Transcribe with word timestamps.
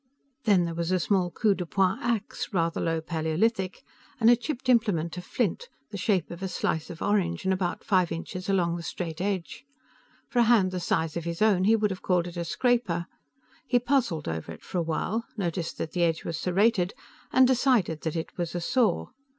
Then 0.45 0.65
there 0.65 0.73
was 0.73 0.91
a 0.91 0.99
small 0.99 1.29
coup 1.29 1.53
de 1.53 1.63
poing 1.63 1.99
ax, 2.01 2.51
rather 2.51 2.81
low 2.81 3.01
paleolithic, 3.01 3.83
and 4.19 4.31
a 4.31 4.35
chipped 4.35 4.67
implement 4.67 5.15
of 5.15 5.23
flint 5.23 5.69
the 5.91 5.97
shape 5.97 6.31
of 6.31 6.41
a 6.41 6.47
slice 6.47 6.89
of 6.89 7.03
orange 7.03 7.45
and 7.45 7.53
about 7.53 7.83
five 7.83 8.11
inches 8.11 8.49
along 8.49 8.75
the 8.77 8.81
straight 8.81 9.21
edge. 9.21 9.63
For 10.27 10.39
a 10.39 10.45
hand 10.45 10.71
the 10.71 10.79
size 10.79 11.15
of 11.17 11.25
his 11.25 11.39
own, 11.43 11.65
he 11.65 11.75
would 11.75 11.91
have 11.91 12.01
called 12.01 12.25
it 12.25 12.35
a 12.35 12.43
scraper. 12.45 13.05
He 13.67 13.77
puzzled 13.77 14.27
over 14.27 14.51
it 14.51 14.63
for 14.63 14.79
a 14.79 14.81
while, 14.81 15.25
noticed 15.37 15.77
that 15.77 15.91
the 15.91 16.01
edge 16.01 16.23
was 16.25 16.35
serrated, 16.35 16.95
and 17.31 17.45
decided 17.45 18.01
that 18.01 18.15
it 18.15 18.35
was 18.39 18.55
a 18.55 18.59
saw. 18.61 19.09